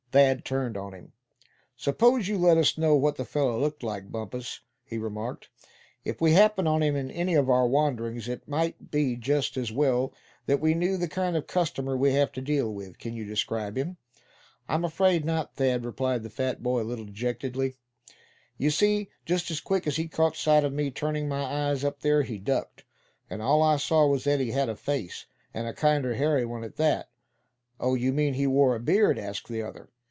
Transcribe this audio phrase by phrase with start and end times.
[0.11, 1.13] Thad turned on him.
[1.77, 5.47] "Suppose you let us know what the fellow looked like, Bumpus?" he remarked.
[6.03, 9.71] "If we happen on him in any of our wanderings, it might be just as
[9.71, 10.11] well
[10.47, 12.99] that we knew the kind of customer we have to deal with.
[12.99, 13.95] Can you describe him?"
[14.67, 17.75] "I'm afraid not, Thad," replied the fat boy, a little dejectedly.
[18.57, 22.01] "You see, just as quick as he caught sight of me turning my eyes up
[22.01, 22.83] there, he ducked.
[23.29, 26.65] And all I saw was that he had a face, and a kinder hairy one
[26.65, 27.11] at that."
[27.79, 27.95] "Oh!
[27.95, 29.87] you mean he wore a beard?" asked the other.